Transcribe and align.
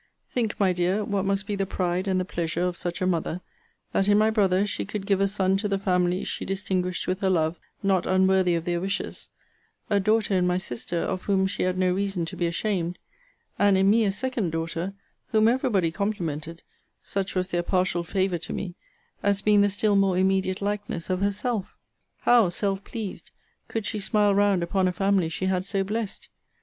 Think, 0.31 0.59
my 0.59 0.73
dear, 0.73 1.03
what 1.05 1.25
must 1.25 1.45
be 1.45 1.55
the 1.55 1.67
pride 1.67 2.07
and 2.07 2.19
the 2.19 2.25
pleasure 2.25 2.63
of 2.63 2.75
such 2.75 3.03
a 3.03 3.05
mother, 3.05 3.41
that 3.91 4.07
in 4.07 4.17
my 4.17 4.31
brother 4.31 4.65
she 4.65 4.83
could 4.83 5.05
give 5.05 5.21
a 5.21 5.27
son 5.27 5.57
to 5.57 5.67
the 5.67 5.77
family 5.77 6.23
she 6.23 6.43
distinguished 6.43 7.05
with 7.05 7.19
her 7.19 7.29
love, 7.29 7.59
not 7.83 8.07
unworthy 8.07 8.55
of 8.55 8.65
their 8.65 8.81
wishes; 8.81 9.29
a 9.91 9.99
daughter, 9.99 10.33
in 10.33 10.47
my 10.47 10.57
sister, 10.57 10.97
of 10.97 11.25
whom 11.25 11.45
she 11.45 11.61
had 11.61 11.77
no 11.77 11.93
reason 11.93 12.25
to 12.25 12.35
be 12.35 12.47
ashamed; 12.47 12.97
and 13.59 13.77
in 13.77 13.91
me 13.91 14.03
a 14.03 14.11
second 14.11 14.49
daughter, 14.49 14.95
whom 15.27 15.47
every 15.47 15.69
body 15.69 15.91
complimented 15.91 16.63
(such 17.03 17.35
was 17.35 17.49
their 17.49 17.61
partial 17.61 18.03
favour 18.03 18.39
to 18.39 18.53
me) 18.53 18.73
as 19.21 19.43
being 19.43 19.61
the 19.61 19.69
still 19.69 19.95
more 19.95 20.17
immediate 20.17 20.63
likeness 20.63 21.11
of 21.11 21.21
herself? 21.21 21.75
How, 22.21 22.49
self 22.49 22.83
pleased, 22.83 23.29
could 23.67 23.85
she 23.85 23.99
smile 23.99 24.33
round 24.33 24.63
upon 24.63 24.87
a 24.87 24.91
family 24.93 25.29
she 25.29 25.45
had 25.45 25.63
so 25.67 25.83
blessed! 25.83 26.27